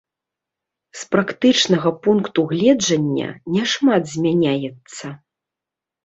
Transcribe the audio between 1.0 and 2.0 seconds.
практычнага